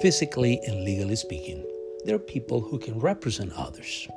Physically 0.00 0.60
and 0.66 0.84
legally 0.84 1.16
speaking, 1.16 1.64
there 2.04 2.16
are 2.16 2.18
people 2.18 2.60
who 2.60 2.78
can 2.78 2.98
represent 2.98 3.52
others, 3.56 4.08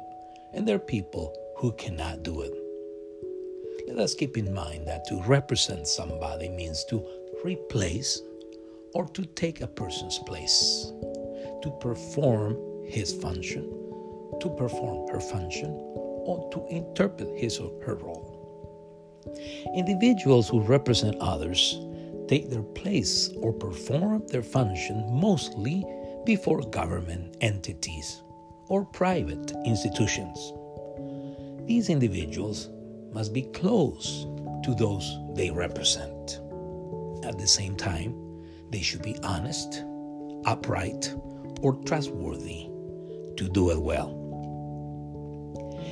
and 0.53 0.67
there 0.67 0.77
are 0.77 0.79
people 0.79 1.35
who 1.57 1.73
cannot 1.73 2.23
do 2.23 2.41
it. 2.41 2.53
Let 3.87 3.99
us 3.99 4.15
keep 4.15 4.37
in 4.37 4.53
mind 4.53 4.87
that 4.87 5.05
to 5.07 5.21
represent 5.23 5.87
somebody 5.87 6.49
means 6.49 6.85
to 6.85 7.05
replace 7.43 8.21
or 8.93 9.05
to 9.09 9.25
take 9.25 9.61
a 9.61 9.67
person's 9.67 10.17
place, 10.19 10.91
to 11.61 11.69
perform 11.79 12.57
his 12.87 13.13
function, 13.13 13.63
to 14.39 14.49
perform 14.57 15.09
her 15.09 15.19
function, 15.19 15.69
or 15.69 16.49
to 16.51 16.65
interpret 16.73 17.37
his 17.37 17.59
or 17.59 17.71
her 17.85 17.95
role. 17.95 18.31
Individuals 19.75 20.47
who 20.49 20.61
represent 20.61 21.15
others 21.19 21.79
take 22.27 22.49
their 22.49 22.63
place 22.63 23.29
or 23.37 23.53
perform 23.53 24.25
their 24.27 24.43
function 24.43 25.05
mostly 25.11 25.83
before 26.25 26.61
government 26.61 27.37
entities 27.41 28.23
or 28.67 28.85
private 28.85 29.53
institutions. 29.65 30.53
These 31.67 31.89
individuals 31.89 32.69
must 33.11 33.33
be 33.33 33.43
close 33.43 34.25
to 34.63 34.75
those 34.75 35.17
they 35.35 35.51
represent. 35.51 36.39
At 37.23 37.37
the 37.37 37.47
same 37.47 37.75
time, 37.75 38.15
they 38.71 38.81
should 38.81 39.01
be 39.01 39.17
honest, 39.23 39.83
upright, 40.45 41.13
or 41.61 41.75
trustworthy 41.85 42.67
to 43.37 43.49
do 43.51 43.71
it 43.71 43.81
well. 43.81 44.21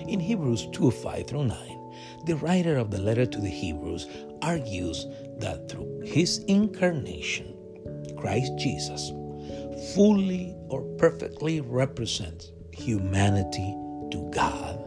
In 0.08 0.20
Hebrews 0.20 0.68
2 0.74 0.92
5 0.92 1.28
through 1.28 1.46
9, 1.46 1.92
the 2.26 2.36
writer 2.38 2.78
of 2.78 2.92
the 2.92 3.00
letter 3.00 3.26
to 3.26 3.40
the 3.40 3.50
Hebrews 3.50 4.08
argues 4.42 5.06
that 5.40 5.70
through 5.70 6.02
his 6.06 6.40
incarnation, 6.48 7.56
Christ 8.18 8.52
Jesus 8.58 9.12
fully 9.94 10.56
or 10.70 10.82
perfectly 10.98 11.62
represents 11.62 12.52
humanity 12.72 13.76
to 14.12 14.30
God 14.32 14.80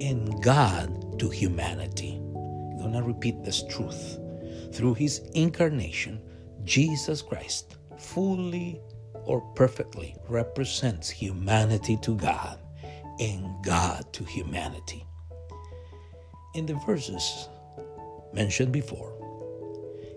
and 0.00 0.42
God 0.42 1.18
to 1.18 1.28
humanity. 1.28 2.14
I'm 2.16 2.78
going 2.78 2.92
to 2.92 3.02
repeat 3.02 3.42
this 3.42 3.64
truth. 3.64 4.18
Through 4.72 4.94
his 4.94 5.18
incarnation, 5.34 6.20
Jesus 6.64 7.22
Christ 7.22 7.76
fully 7.98 8.80
or 9.24 9.40
perfectly 9.54 10.16
represents 10.28 11.10
humanity 11.10 11.98
to 12.02 12.16
God 12.16 12.58
and 13.18 13.64
God 13.64 14.12
to 14.12 14.24
humanity. 14.24 15.04
In 16.54 16.66
the 16.66 16.74
verses 16.86 17.48
mentioned 18.32 18.72
before, 18.72 19.12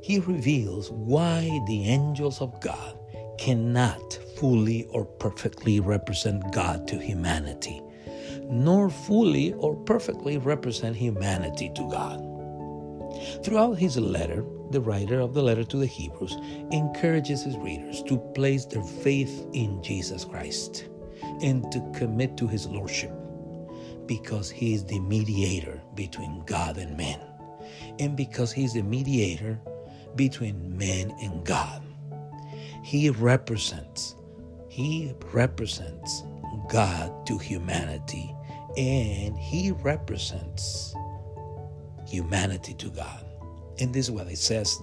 he 0.02 0.20
reveals 0.20 0.92
why 0.92 1.42
the 1.68 1.86
angels 1.86 2.42
of 2.42 2.60
God 2.62 2.98
cannot 3.38 4.14
fully 4.38 4.86
or 4.86 5.06
perfectly 5.06 5.80
represent 5.80 6.52
God 6.52 6.88
to 6.88 6.98
humanity 7.00 7.82
nor 8.50 8.90
fully 8.90 9.54
or 9.54 9.76
perfectly 9.76 10.38
represent 10.38 10.96
humanity 10.96 11.72
to 11.76 11.90
God. 11.90 12.20
Throughout 13.44 13.74
his 13.74 13.98
letter, 13.98 14.44
the 14.72 14.82
writer 14.82 15.20
of 15.20 15.34
the 15.34 15.42
letter 15.42 15.64
to 15.64 15.78
the 15.78 15.86
Hebrews 15.86 16.36
encourages 16.72 17.44
his 17.44 17.58
readers 17.58 18.04
to 18.04 18.18
place 18.34 18.66
their 18.66 18.84
faith 18.84 19.46
in 19.54 19.82
Jesus 19.84 20.26
Christ 20.26 20.90
and 21.42 21.72
to 21.72 21.92
commit 21.96 22.38
to 22.38 22.48
his 22.48 22.68
lordship 22.68 23.12
because 24.06 24.50
he 24.50 24.74
is 24.74 24.84
the 24.86 25.00
mediator 25.00 25.82
between 25.96 26.44
God 26.46 26.78
and 26.78 26.98
men 26.98 27.20
and 28.00 28.18
because 28.18 28.52
he 28.52 28.64
is 28.64 28.74
the 28.74 28.82
mediator 28.82 29.60
between 30.16 30.78
man 30.78 31.14
and 31.22 31.46
God. 31.46 31.82
He 32.84 33.10
represents 33.10 34.16
he 34.70 35.14
represents 35.34 36.24
God 36.70 37.26
to 37.28 37.38
humanity 37.38 38.34
and 38.78 39.38
he 39.38 39.72
represents 39.72 40.96
humanity 42.08 42.74
to 42.76 42.90
God. 42.90 43.26
And 43.80 43.94
this 43.94 44.06
is 44.06 44.12
what 44.12 44.28
it 44.28 44.38
says, 44.38 44.80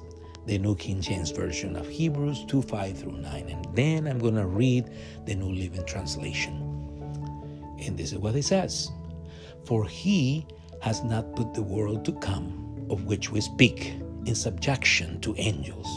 the 0.46 0.58
New 0.58 0.76
King 0.76 1.00
James 1.00 1.30
Version 1.30 1.76
of 1.76 1.88
Hebrews 1.88 2.44
2 2.46 2.62
5 2.62 2.98
through 2.98 3.18
9. 3.18 3.48
And 3.48 3.66
then 3.76 4.06
I'm 4.06 4.18
going 4.18 4.34
to 4.34 4.46
read 4.46 4.90
the 5.24 5.34
New 5.34 5.52
Living 5.52 5.84
Translation. 5.86 6.62
And 7.78 7.96
this 7.96 8.12
is 8.12 8.18
what 8.18 8.34
it 8.34 8.44
says 8.44 8.90
For 9.64 9.86
he 9.86 10.46
has 10.82 11.02
not 11.04 11.34
put 11.36 11.54
the 11.54 11.62
world 11.62 12.04
to 12.04 12.12
come, 12.14 12.86
of 12.90 13.04
which 13.04 13.30
we 13.30 13.40
speak, 13.40 13.94
in 14.26 14.34
subjection 14.34 15.20
to 15.20 15.34
angels. 15.38 15.88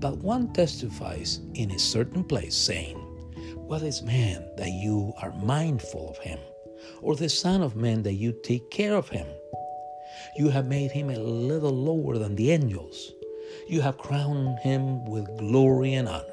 But 0.00 0.18
one 0.18 0.52
testifies 0.52 1.40
in 1.54 1.70
a 1.70 1.78
certain 1.78 2.24
place, 2.24 2.56
saying, 2.56 2.96
What 3.56 3.82
is 3.82 4.02
man 4.02 4.48
that 4.56 4.70
you 4.70 5.12
are 5.20 5.32
mindful 5.32 6.10
of 6.10 6.18
him? 6.18 6.38
or 7.00 7.16
the 7.16 7.28
Son 7.28 7.62
of 7.62 7.76
Man 7.76 8.02
that 8.02 8.14
you 8.14 8.32
take 8.42 8.70
care 8.70 8.94
of 8.94 9.08
him. 9.08 9.26
You 10.36 10.48
have 10.50 10.66
made 10.66 10.90
him 10.90 11.10
a 11.10 11.18
little 11.18 11.72
lower 11.72 12.18
than 12.18 12.36
the 12.36 12.50
angels. 12.50 13.12
You 13.68 13.80
have 13.80 13.98
crowned 13.98 14.58
him 14.60 15.04
with 15.06 15.38
glory 15.38 15.94
and 15.94 16.08
honor, 16.08 16.24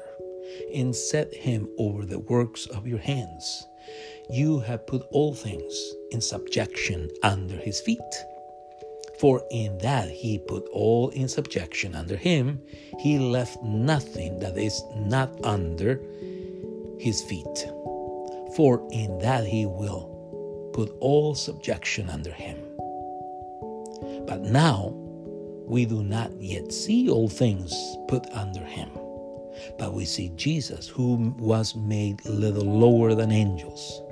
and 0.74 0.94
set 0.94 1.32
him 1.34 1.68
over 1.78 2.04
the 2.04 2.18
works 2.18 2.66
of 2.66 2.86
your 2.86 2.98
hands. 2.98 3.66
You 4.30 4.60
have 4.60 4.86
put 4.86 5.06
all 5.10 5.34
things 5.34 5.94
in 6.10 6.20
subjection 6.20 7.10
under 7.22 7.56
his 7.56 7.80
feet. 7.80 8.00
For 9.24 9.42
in 9.50 9.78
that 9.78 10.10
he 10.10 10.38
put 10.38 10.68
all 10.70 11.08
in 11.08 11.28
subjection 11.28 11.94
under 11.94 12.14
him, 12.14 12.60
he 12.98 13.18
left 13.18 13.62
nothing 13.62 14.38
that 14.40 14.58
is 14.58 14.82
not 14.94 15.42
under 15.42 15.98
his 16.98 17.22
feet. 17.22 17.66
For 18.54 18.86
in 18.92 19.16
that 19.20 19.46
he 19.46 19.64
will 19.64 20.70
put 20.74 20.94
all 21.00 21.34
subjection 21.34 22.10
under 22.10 22.32
him. 22.32 22.58
But 24.26 24.42
now 24.42 24.92
we 25.64 25.86
do 25.86 26.02
not 26.02 26.30
yet 26.38 26.70
see 26.70 27.08
all 27.08 27.28
things 27.28 27.72
put 28.08 28.26
under 28.30 28.62
him, 28.62 28.90
but 29.78 29.94
we 29.94 30.04
see 30.04 30.32
Jesus, 30.36 30.86
who 30.86 31.34
was 31.38 31.74
made 31.74 32.22
little 32.26 32.66
lower 32.66 33.14
than 33.14 33.32
angels, 33.32 34.02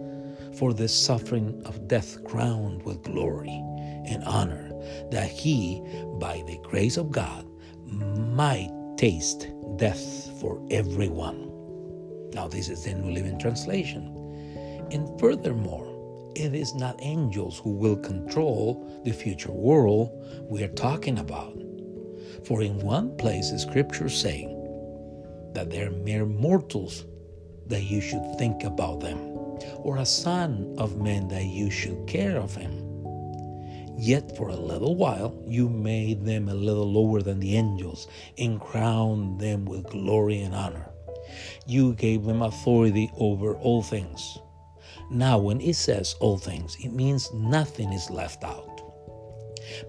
for 0.56 0.72
the 0.74 0.88
suffering 0.88 1.62
of 1.64 1.88
death 1.88 2.22
crowned 2.24 2.82
with 2.84 3.02
glory 3.02 3.62
and 4.06 4.22
honor, 4.24 4.70
that 5.10 5.28
he, 5.28 5.82
by 6.18 6.42
the 6.46 6.58
grace 6.62 6.96
of 6.96 7.10
God, 7.10 7.46
might 7.86 8.70
taste 8.96 9.48
death 9.76 10.30
for 10.40 10.64
everyone. 10.70 11.50
Now, 12.32 12.48
this 12.48 12.68
is 12.68 12.84
the 12.84 12.94
New 12.94 13.12
Living 13.12 13.38
Translation. 13.38 14.08
And 14.90 15.18
furthermore, 15.20 15.88
it 16.34 16.54
is 16.54 16.74
not 16.74 16.98
angels 17.02 17.58
who 17.58 17.70
will 17.70 17.96
control 17.96 19.02
the 19.04 19.12
future 19.12 19.52
world 19.52 20.10
we 20.48 20.62
are 20.62 20.68
talking 20.68 21.18
about. 21.18 21.52
For 22.44 22.62
in 22.62 22.78
one 22.78 23.16
place, 23.16 23.50
the 23.50 23.58
scriptures 23.58 24.18
say 24.18 24.46
that 25.52 25.70
they're 25.70 25.90
mere 25.90 26.24
mortals 26.24 27.04
that 27.66 27.82
you 27.82 28.00
should 28.00 28.24
think 28.38 28.64
about 28.64 29.00
them, 29.00 29.18
or 29.78 29.98
a 29.98 30.06
son 30.06 30.74
of 30.78 31.00
man 31.00 31.28
that 31.28 31.44
you 31.44 31.70
should 31.70 32.06
care 32.06 32.36
of 32.36 32.54
him. 32.54 32.78
Yet 33.98 34.36
for 34.36 34.48
a 34.48 34.56
little 34.56 34.96
while 34.96 35.40
you 35.46 35.68
made 35.68 36.24
them 36.24 36.48
a 36.48 36.54
little 36.54 36.90
lower 36.90 37.22
than 37.22 37.40
the 37.40 37.56
angels 37.56 38.08
and 38.38 38.60
crowned 38.60 39.40
them 39.40 39.64
with 39.64 39.84
glory 39.84 40.40
and 40.40 40.54
honor. 40.54 40.88
You 41.66 41.94
gave 41.94 42.24
them 42.24 42.42
authority 42.42 43.10
over 43.16 43.54
all 43.56 43.82
things 43.82 44.38
now, 45.14 45.36
when 45.36 45.60
it 45.60 45.76
says 45.76 46.16
all 46.20 46.38
things, 46.38 46.74
it 46.82 46.90
means 46.90 47.30
nothing 47.34 47.92
is 47.92 48.08
left 48.08 48.42
out. 48.44 48.80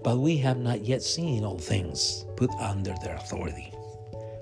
But 0.02 0.18
we 0.18 0.36
have 0.38 0.58
not 0.58 0.82
yet 0.84 1.02
seen 1.02 1.44
all 1.44 1.58
things 1.58 2.26
put 2.36 2.50
under 2.60 2.94
their 3.02 3.16
authority. 3.16 3.72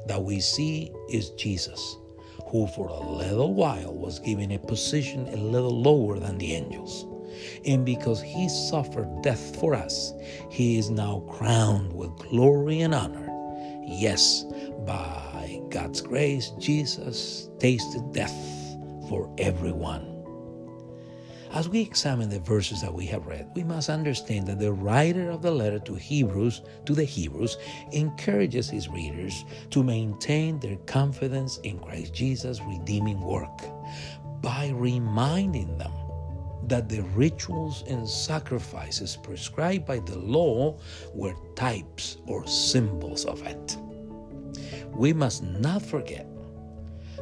That 0.09 0.25
we 0.25 0.41
see 0.41 0.91
is 1.09 1.31
Jesus, 1.31 1.99
who 2.53 2.67
for 2.67 2.89
a 2.89 3.01
little 3.01 3.55
while 3.55 3.95
was 3.95 4.19
given 4.19 4.53
a 4.53 4.59
position 4.59 5.27
a 5.29 5.37
little 5.37 5.83
lower 5.83 6.19
than 6.19 6.37
the 6.37 6.53
angels. 6.53 7.07
And 7.65 7.85
because 7.85 8.21
he 8.21 8.47
suffered 8.51 9.23
death 9.23 9.59
for 9.59 9.75
us, 9.75 10.13
he 10.51 10.77
is 10.77 10.91
now 10.91 11.25
crowned 11.31 11.95
with 11.95 12.15
glory 12.19 12.83
and 12.83 12.95
honor. 12.95 13.27
Yes, 13.85 14.45
by 14.87 15.63
God's 15.71 16.03
grace, 16.03 16.51
Jesus 16.59 17.49
tasted 17.59 18.13
death 18.13 18.37
for 19.09 19.35
everyone. 19.39 20.12
As 21.55 21.69
we 21.69 21.83
examine 21.83 22.31
the 22.31 22.41
verses 22.41 22.81
that 22.81 22.95
we 22.95 23.05
have 23.07 23.27
read, 23.27 23.51
we 23.55 23.63
must 23.63 23.91
understand 23.91 24.47
that 24.47 24.59
the 24.59 24.73
writer 24.73 25.31
of 25.31 25.43
the 25.43 25.51
letter 25.51 25.79
to 25.81 25.95
Hebrews, 25.95 26.63
to 26.87 26.95
the 26.95 27.05
Hebrews, 27.05 27.59
encourages 27.93 28.71
his 28.71 28.89
readers 28.89 29.45
to 29.69 29.83
maintain 29.83 30.59
their 30.61 30.77
confidence 30.87 31.59
in 31.59 31.79
Christ 31.79 32.15
Jesus' 32.15 32.63
redeeming 32.63 33.21
work 33.21 33.61
by 34.41 34.71
reminding 34.75 35.77
them 35.77 35.93
that 36.69 36.89
the 36.89 37.03
rituals 37.15 37.85
and 37.87 38.09
sacrifices 38.09 39.19
prescribed 39.23 39.85
by 39.85 39.99
the 39.99 40.19
law 40.19 40.79
were 41.13 41.35
types 41.55 42.17
or 42.27 42.47
symbols 42.47 43.27
of 43.27 43.43
it. 43.43 43.77
We 44.91 45.13
must 45.13 45.43
not 45.43 45.83
forget 45.83 46.27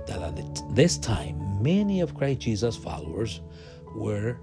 that 0.06 0.22
at 0.22 0.62
this 0.76 0.98
time, 0.98 1.60
many 1.60 2.00
of 2.00 2.14
Christ 2.14 2.40
Jesus' 2.40 2.76
followers 2.76 3.40
were 3.94 4.38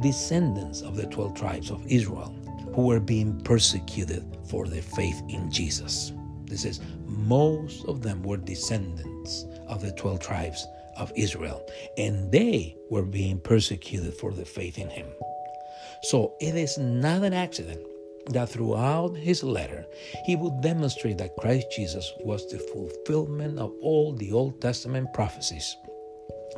descendants 0.00 0.82
of 0.82 0.96
the 0.96 1.06
12 1.06 1.34
tribes 1.34 1.70
of 1.70 1.86
Israel 1.86 2.34
who 2.74 2.86
were 2.86 3.00
being 3.00 3.40
persecuted 3.40 4.24
for 4.48 4.66
their 4.66 4.82
faith 4.82 5.22
in 5.28 5.50
Jesus. 5.50 6.12
This 6.44 6.64
is, 6.64 6.80
most 7.06 7.84
of 7.86 8.02
them 8.02 8.22
were 8.22 8.36
descendants 8.36 9.46
of 9.66 9.82
the 9.82 9.92
12 9.92 10.20
tribes 10.20 10.66
of 10.96 11.12
Israel, 11.16 11.66
and 11.96 12.30
they 12.32 12.76
were 12.90 13.04
being 13.04 13.40
persecuted 13.40 14.14
for 14.14 14.32
their 14.32 14.44
faith 14.44 14.78
in 14.78 14.88
Him. 14.88 15.06
So 16.02 16.34
it 16.40 16.54
is 16.54 16.78
not 16.78 17.22
an 17.22 17.32
accident 17.32 17.80
that 18.30 18.48
throughout 18.48 19.16
his 19.16 19.42
letter 19.42 19.84
he 20.24 20.36
would 20.36 20.60
demonstrate 20.60 21.18
that 21.18 21.36
Christ 21.36 21.66
Jesus 21.74 22.12
was 22.20 22.46
the 22.50 22.58
fulfillment 22.58 23.58
of 23.58 23.72
all 23.82 24.12
the 24.12 24.32
Old 24.32 24.60
Testament 24.60 25.12
prophecies 25.12 25.76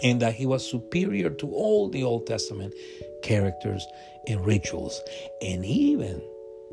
and 0.02 0.20
that 0.20 0.34
he 0.34 0.46
was 0.46 0.68
superior 0.68 1.30
to 1.30 1.50
all 1.50 1.88
the 1.88 2.02
Old 2.02 2.26
Testament 2.26 2.74
characters 3.22 3.86
and 4.26 4.44
rituals 4.44 5.00
and 5.40 5.64
even 5.64 6.22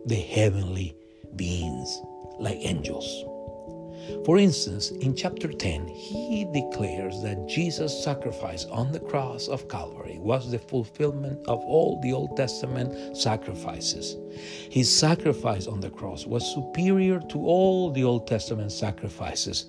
the 0.06 0.16
heavenly 0.16 0.96
beings 1.36 2.02
like 2.40 2.58
angels. 2.62 3.26
For 4.26 4.38
instance, 4.38 4.92
in 4.92 5.16
chapter 5.16 5.50
10, 5.50 5.88
he 5.88 6.46
declares 6.52 7.22
that 7.22 7.48
Jesus' 7.48 8.04
sacrifice 8.04 8.66
on 8.66 8.92
the 8.92 9.00
cross 9.00 9.48
of 9.48 9.68
Calvary 9.70 10.18
was 10.20 10.50
the 10.50 10.60
fulfillment 10.60 11.40
of 11.48 11.60
all 11.60 12.00
the 12.02 12.14
Old 12.14 12.36
Testament 12.36 13.16
sacrifices. 13.16 14.18
His 14.70 14.94
sacrifice 14.94 15.68
on 15.68 15.80
the 15.80 15.90
cross 15.90 16.26
was 16.26 16.54
superior 16.54 17.20
to 17.30 17.38
all 17.40 17.92
the 17.92 18.04
Old 18.04 18.28
Testament 18.28 18.72
sacrifices 18.72 19.66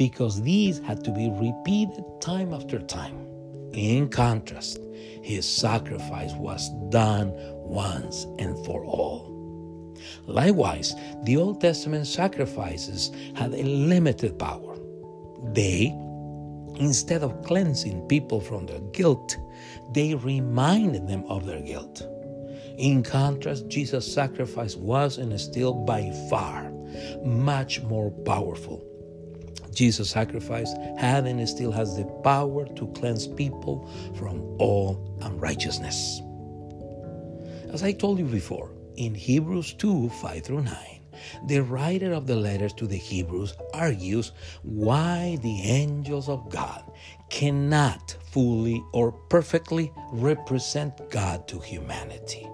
because 0.00 0.40
these 0.40 0.78
had 0.78 1.04
to 1.04 1.10
be 1.10 1.28
repeated 1.28 2.02
time 2.22 2.54
after 2.54 2.78
time. 2.78 3.26
In 3.74 4.08
contrast, 4.08 4.80
his 5.22 5.46
sacrifice 5.46 6.32
was 6.32 6.70
done 6.88 7.34
once 7.36 8.24
and 8.38 8.56
for 8.64 8.82
all. 8.82 9.94
Likewise, 10.26 10.94
the 11.24 11.36
Old 11.36 11.60
Testament 11.60 12.06
sacrifices 12.06 13.10
had 13.34 13.52
a 13.52 13.62
limited 13.62 14.38
power. 14.38 14.78
They, 15.52 15.88
instead 16.76 17.22
of 17.22 17.42
cleansing 17.42 18.08
people 18.08 18.40
from 18.40 18.64
their 18.64 18.80
guilt, 18.92 19.36
they 19.92 20.14
reminded 20.14 21.08
them 21.08 21.24
of 21.28 21.44
their 21.44 21.60
guilt. 21.60 22.08
In 22.78 23.02
contrast, 23.02 23.68
Jesus' 23.68 24.10
sacrifice 24.10 24.76
was 24.76 25.18
and 25.18 25.30
is 25.30 25.44
still 25.44 25.74
by 25.74 26.10
far 26.30 26.72
much 27.22 27.82
more 27.82 28.10
powerful. 28.10 28.89
Jesus' 29.74 30.10
sacrifice 30.10 30.72
had 30.98 31.26
and 31.26 31.48
still 31.48 31.72
has 31.72 31.96
the 31.96 32.04
power 32.22 32.66
to 32.74 32.86
cleanse 32.88 33.26
people 33.26 33.88
from 34.14 34.40
all 34.58 35.18
unrighteousness. 35.22 36.20
As 37.72 37.82
I 37.82 37.92
told 37.92 38.18
you 38.18 38.24
before, 38.24 38.70
in 38.96 39.14
Hebrews 39.14 39.74
2 39.74 40.08
5 40.08 40.42
through 40.42 40.62
9, 40.62 40.76
the 41.46 41.60
writer 41.60 42.12
of 42.12 42.26
the 42.26 42.36
letters 42.36 42.72
to 42.74 42.86
the 42.86 42.96
Hebrews 42.96 43.54
argues 43.74 44.32
why 44.62 45.38
the 45.42 45.62
angels 45.62 46.28
of 46.28 46.48
God 46.50 46.82
cannot 47.28 48.16
fully 48.32 48.82
or 48.92 49.12
perfectly 49.12 49.92
represent 50.12 51.10
God 51.10 51.46
to 51.48 51.60
humanity. 51.60 52.48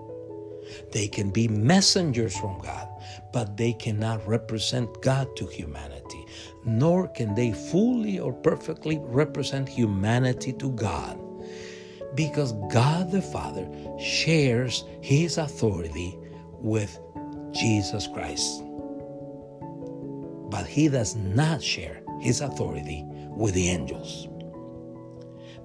They 0.93 1.09
can 1.09 1.31
be 1.31 1.49
messengers 1.49 2.37
from 2.37 2.59
God, 2.61 2.89
but 3.33 3.57
they 3.57 3.73
cannot 3.73 4.27
represent 4.27 5.01
God 5.01 5.35
to 5.37 5.47
humanity, 5.47 6.26
nor 6.65 7.09
can 7.09 7.35
they 7.35 7.53
fully 7.53 8.19
or 8.19 8.33
perfectly 8.33 8.99
represent 9.03 9.69
humanity 9.69 10.53
to 10.55 10.71
God. 10.73 11.19
Because 12.15 12.53
God 12.73 13.11
the 13.11 13.23
Father 13.23 13.69
shares 13.99 14.85
His 15.03 15.39
authority 15.39 16.19
with 16.61 16.99
Jesus 17.53 18.07
Christ. 18.07 18.63
But 20.51 20.67
he 20.67 20.89
does 20.89 21.17
not 21.17 21.63
share 21.63 22.03
his 22.21 22.41
authority 22.41 23.05
with 23.31 23.55
the 23.55 23.69
angels. 23.69 24.29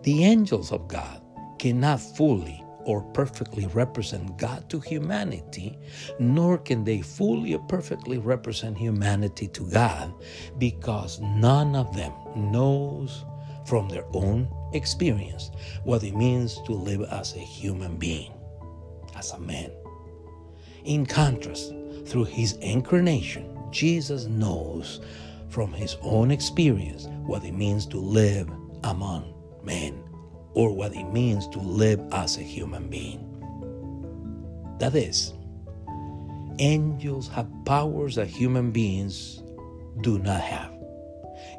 The 0.04 0.24
angels 0.24 0.72
of 0.72 0.88
God 0.88 1.22
cannot 1.60 2.00
fully 2.00 2.61
or 2.86 3.02
perfectly 3.14 3.68
represent 3.68 4.38
God 4.38 4.70
to 4.70 4.80
humanity, 4.80 5.78
nor 6.20 6.58
can 6.58 6.84
they 6.84 7.02
fully 7.02 7.54
or 7.54 7.60
perfectly 7.68 8.18
represent 8.18 8.78
humanity 8.78 9.48
to 9.50 9.70
God, 9.70 10.14
because 10.58 11.20
none 11.20 11.76
of 11.76 11.96
them 11.96 12.14
knows 12.36 13.26
from 13.66 13.90
their 13.90 14.06
own 14.14 14.50
experience 14.74 15.52
what 15.84 16.04
it 16.04 16.16
means 16.16 16.60
to 16.66 16.74
live 16.74 17.02
as 17.04 17.36
a 17.36 17.40
human 17.40 17.98
being, 17.98 18.34
as 19.16 19.32
a 19.32 19.40
man. 19.40 19.72
In 20.84 21.06
contrast, 21.06 21.74
through 22.06 22.26
his 22.26 22.54
incarnation, 22.54 23.58
Jesus 23.72 24.26
knows 24.26 25.02
from 25.50 25.72
his 25.72 25.98
own 26.02 26.32
experience 26.32 27.08
what 27.26 27.44
it 27.44 27.54
means 27.54 27.86
to 27.88 27.98
live 27.98 28.50
among 28.84 29.34
men 29.64 30.04
or 30.54 30.76
what 30.76 30.96
it 30.96 31.06
means 31.06 31.48
to 31.50 31.60
live 31.60 32.02
as 32.12 32.38
a 32.38 32.42
human 32.42 32.88
being. 32.90 33.28
That 34.80 34.96
is, 34.96 35.34
angels 36.60 37.28
have 37.30 37.50
powers 37.66 38.16
that 38.16 38.28
human 38.28 38.72
beings 38.72 39.42
do 40.02 40.20
not 40.20 40.42
have. 40.42 40.72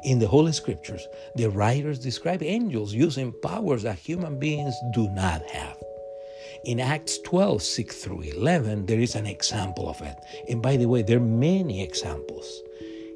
In 0.03 0.19
the 0.19 0.27
Holy 0.27 0.51
Scriptures, 0.51 1.07
the 1.35 1.49
writers 1.49 1.99
describe 1.99 2.43
angels 2.43 2.93
using 2.93 3.33
powers 3.41 3.83
that 3.83 3.97
human 3.97 4.39
beings 4.39 4.75
do 4.93 5.09
not 5.09 5.41
have. 5.49 5.77
In 6.65 6.79
Acts 6.79 7.19
12, 7.19 7.61
6 7.61 8.03
through 8.03 8.21
11, 8.21 8.85
there 8.85 8.99
is 8.99 9.15
an 9.15 9.25
example 9.25 9.89
of 9.89 10.01
it. 10.01 10.17
And 10.49 10.61
by 10.61 10.77
the 10.77 10.87
way, 10.87 11.01
there 11.01 11.17
are 11.17 11.21
many 11.21 11.83
examples. 11.83 12.61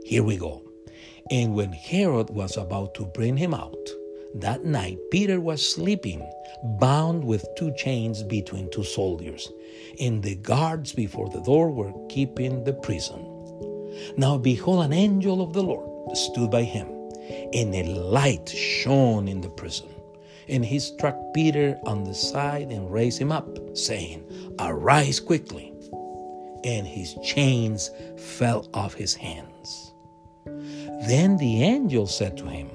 Here 0.04 0.24
we 0.24 0.38
go. 0.38 0.64
And 1.32 1.56
when 1.56 1.74
Herod 1.74 2.30
was 2.30 2.58
about 2.58 2.94
to 2.96 3.06
bring 3.06 3.38
him 3.38 3.54
out, 3.54 3.90
that 4.36 4.64
night 4.64 4.98
Peter 5.12 5.40
was 5.40 5.68
sleeping, 5.68 6.22
bound 6.80 7.24
with 7.24 7.46
two 7.56 7.74
chains 7.76 8.24
between 8.24 8.70
two 8.70 8.84
soldiers, 8.84 9.52
and 10.00 10.22
the 10.22 10.36
guards 10.36 10.94
before 10.94 11.30
the 11.30 11.42
door 11.42 11.72
were 11.72 11.94
keeping 12.10 12.64
the 12.64 12.74
prison. 12.74 13.26
Now 14.18 14.38
behold, 14.38 14.86
an 14.86 14.94
angel 14.94 15.42
of 15.42 15.54
the 15.54 15.64
Lord 15.64 16.18
stood 16.18 16.52
by 16.52 16.64
him, 16.64 16.88
and 17.54 17.74
a 17.74 17.84
light 17.84 18.50
shone 18.50 19.28
in 19.28 19.42
the 19.42 19.50
prison. 19.50 19.90
And 20.50 20.64
he 20.64 20.80
struck 20.80 21.18
Peter 21.34 21.78
on 21.86 22.04
the 22.04 22.14
side 22.14 22.70
and 22.72 22.92
raised 22.92 23.20
him 23.20 23.32
up, 23.32 23.48
saying, 23.76 24.24
Arise 24.60 25.20
quickly. 25.20 25.74
And 26.64 26.88
his 26.88 27.16
chains 27.24 27.92
fell 28.18 28.68
off 28.74 28.94
his 28.94 29.14
hands. 29.14 29.94
Then 31.08 31.38
the 31.38 31.64
angel 31.64 32.08
said 32.08 32.38
to 32.38 32.46
him, 32.46 32.70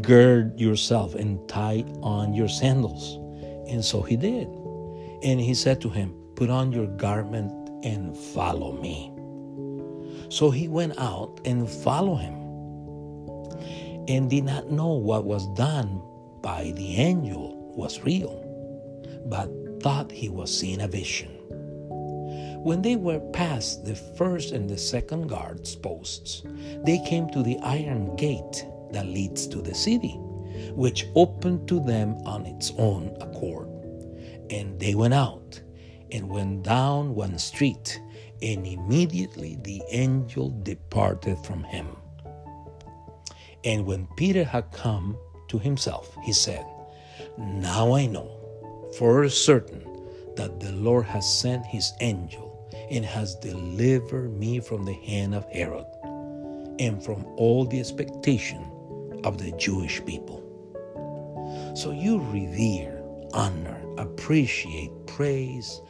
Gird 0.00 0.58
yourself 0.58 1.14
and 1.14 1.46
tie 1.48 1.84
on 2.02 2.34
your 2.34 2.48
sandals. 2.48 3.16
And 3.68 3.84
so 3.84 4.02
he 4.02 4.16
did. 4.16 4.48
And 5.22 5.40
he 5.40 5.54
said 5.54 5.80
to 5.82 5.88
him, 5.88 6.14
Put 6.34 6.50
on 6.50 6.72
your 6.72 6.86
garment 6.86 7.52
and 7.84 8.16
follow 8.16 8.72
me. 8.72 9.12
So 10.28 10.50
he 10.50 10.68
went 10.68 10.98
out 10.98 11.40
and 11.44 11.68
followed 11.68 12.16
him 12.16 12.34
and 14.08 14.28
did 14.30 14.44
not 14.44 14.70
know 14.70 14.92
what 14.92 15.24
was 15.24 15.46
done 15.54 16.02
by 16.42 16.72
the 16.76 16.96
angel 16.96 17.72
was 17.76 18.02
real, 18.02 18.42
but 19.26 19.50
thought 19.82 20.10
he 20.10 20.28
was 20.28 20.56
seeing 20.56 20.80
a 20.80 20.88
vision. 20.88 21.30
When 22.62 22.82
they 22.82 22.96
were 22.96 23.20
past 23.32 23.84
the 23.84 23.94
first 23.94 24.52
and 24.52 24.68
the 24.68 24.78
second 24.78 25.28
guards 25.28 25.76
posts, 25.76 26.42
they 26.84 26.98
came 27.06 27.30
to 27.30 27.42
the 27.42 27.58
iron 27.60 28.16
gate 28.16 28.66
that 28.92 29.06
leads 29.06 29.46
to 29.48 29.60
the 29.60 29.74
city, 29.74 30.16
which 30.74 31.06
opened 31.14 31.68
to 31.68 31.80
them 31.84 32.16
on 32.26 32.46
its 32.46 32.72
own 32.78 33.16
accord. 33.20 33.68
And 34.50 34.78
they 34.78 34.94
went 34.94 35.14
out 35.14 35.60
and 36.12 36.28
went 36.28 36.62
down 36.62 37.14
one 37.14 37.38
street, 37.38 38.00
and 38.42 38.66
immediately 38.66 39.58
the 39.62 39.82
angel 39.90 40.50
departed 40.62 41.38
from 41.44 41.64
him. 41.64 41.86
And 43.64 43.84
when 43.84 44.06
Peter 44.16 44.44
had 44.44 44.70
come 44.72 45.16
to 45.48 45.58
himself, 45.58 46.16
he 46.24 46.32
said, 46.32 46.64
Now 47.36 47.94
I 47.94 48.06
know 48.06 48.30
for 48.98 49.28
certain 49.28 49.82
that 50.36 50.60
the 50.60 50.72
Lord 50.72 51.06
has 51.06 51.40
sent 51.40 51.66
his 51.66 51.92
angel 52.00 52.70
and 52.90 53.04
has 53.04 53.34
delivered 53.36 54.38
me 54.38 54.60
from 54.60 54.84
the 54.84 54.94
hand 54.94 55.34
of 55.34 55.50
Herod 55.50 55.86
and 56.78 57.02
from 57.02 57.24
all 57.36 57.64
the 57.64 57.80
expectation 57.80 58.70
of 59.26 59.38
the 59.38 59.52
Jewish 59.52 60.04
people. 60.06 60.42
So 61.76 61.90
you 61.90 62.20
revere, 62.20 63.02
honor, 63.34 63.78
appreciate, 63.98 64.90
praise, 65.06 65.82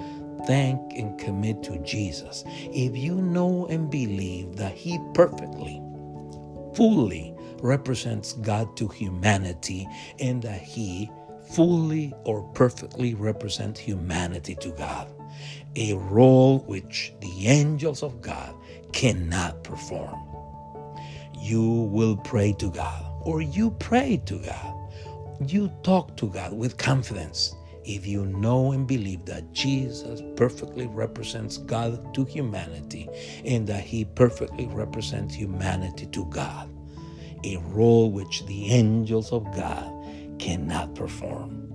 thank, 0.46 0.80
and 0.94 1.18
commit 1.18 1.62
to 1.64 1.78
Jesus 1.80 2.44
if 2.46 2.96
you 2.96 3.16
know 3.16 3.66
and 3.68 3.90
believe 3.90 4.56
that 4.56 4.74
he 4.74 4.98
perfectly, 5.14 5.80
fully 6.74 7.34
represents 7.62 8.34
God 8.34 8.76
to 8.78 8.88
humanity 8.88 9.86
and 10.20 10.42
that 10.42 10.62
he 10.62 11.10
fully 11.52 12.14
or 12.24 12.42
perfectly 12.54 13.14
represents 13.14 13.80
humanity 13.80 14.56
to 14.56 14.70
God, 14.72 15.08
a 15.76 15.94
role 15.94 16.60
which 16.60 17.12
the 17.20 17.48
angels 17.48 18.02
of 18.02 18.22
God 18.22 18.54
cannot 18.92 19.62
perform. 19.64 20.20
You 21.38 21.62
will 21.92 22.16
pray 22.16 22.54
to 22.54 22.70
God, 22.70 23.05
or 23.26 23.42
you 23.42 23.72
pray 23.72 24.22
to 24.26 24.38
God. 24.38 24.90
You 25.50 25.70
talk 25.82 26.16
to 26.18 26.28
God 26.30 26.52
with 26.52 26.78
confidence 26.78 27.54
if 27.84 28.06
you 28.06 28.24
know 28.24 28.72
and 28.72 28.86
believe 28.86 29.24
that 29.26 29.52
Jesus 29.52 30.22
perfectly 30.36 30.86
represents 30.86 31.58
God 31.58 32.14
to 32.14 32.24
humanity 32.24 33.08
and 33.44 33.66
that 33.66 33.82
he 33.82 34.04
perfectly 34.04 34.66
represents 34.66 35.34
humanity 35.34 36.06
to 36.06 36.24
God, 36.26 36.70
a 37.44 37.56
role 37.58 38.12
which 38.12 38.46
the 38.46 38.66
angels 38.68 39.32
of 39.32 39.44
God 39.56 39.92
cannot 40.38 40.94
perform. 40.94 41.68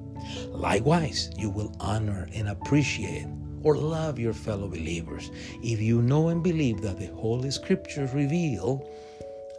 Likewise, 0.48 1.32
you 1.38 1.50
will 1.50 1.76
honor 1.82 2.30
and 2.34 2.48
appreciate 2.50 3.28
or 3.64 3.76
love 3.78 4.18
your 4.18 4.34
fellow 4.34 4.70
believers 4.70 5.32
if 5.62 5.82
you 5.82 6.02
know 6.02 6.30
and 6.30 6.44
believe 6.44 6.82
that 6.82 6.98
the 6.98 7.08
Holy 7.08 7.52
Scriptures 7.52 8.14
reveal 8.14 8.90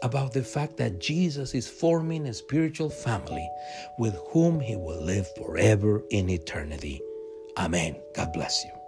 about 0.02 0.32
the 0.32 0.42
fact 0.44 0.76
that 0.78 1.00
Jesus 1.00 1.54
is 1.54 1.68
forming 1.68 2.26
a 2.26 2.34
spiritual 2.34 2.90
family 2.90 3.48
with 3.98 4.16
whom 4.30 4.60
he 4.60 4.76
will 4.76 5.02
live 5.02 5.28
forever 5.36 6.02
in 6.10 6.28
eternity. 6.30 7.00
Amen. 7.56 7.96
God 8.14 8.32
bless 8.32 8.64
you. 8.64 8.81